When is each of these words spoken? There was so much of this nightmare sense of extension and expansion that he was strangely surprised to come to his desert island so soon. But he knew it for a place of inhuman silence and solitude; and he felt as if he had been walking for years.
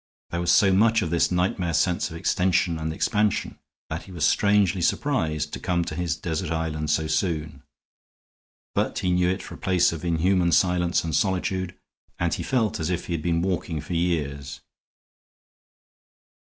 There 0.31 0.41
was 0.41 0.51
so 0.51 0.73
much 0.73 1.03
of 1.03 1.11
this 1.11 1.29
nightmare 1.31 1.75
sense 1.75 2.09
of 2.09 2.17
extension 2.17 2.79
and 2.79 2.91
expansion 2.91 3.59
that 3.87 4.01
he 4.05 4.11
was 4.11 4.25
strangely 4.25 4.81
surprised 4.81 5.53
to 5.53 5.59
come 5.59 5.85
to 5.85 5.93
his 5.93 6.15
desert 6.15 6.49
island 6.49 6.89
so 6.89 7.05
soon. 7.05 7.61
But 8.73 8.97
he 8.97 9.11
knew 9.11 9.29
it 9.29 9.43
for 9.43 9.53
a 9.53 9.59
place 9.59 9.91
of 9.93 10.03
inhuman 10.03 10.53
silence 10.53 11.03
and 11.03 11.15
solitude; 11.15 11.77
and 12.17 12.33
he 12.33 12.41
felt 12.41 12.79
as 12.79 12.89
if 12.89 13.05
he 13.05 13.13
had 13.13 13.21
been 13.21 13.43
walking 13.43 13.79
for 13.79 13.93
years. 13.93 14.61